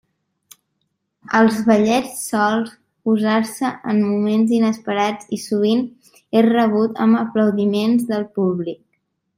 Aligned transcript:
Als 1.39 1.59
ballets 1.67 2.23
sol 2.29 2.57
usar-se 3.13 3.71
en 3.93 4.01
moments 4.07 4.55
inesperats 4.61 5.31
i 5.37 5.39
sovint 5.45 5.85
és 6.41 6.49
rebut 6.51 7.05
amb 7.07 7.21
aplaudiments 7.25 8.11
del 8.15 8.29
públic. 8.41 8.83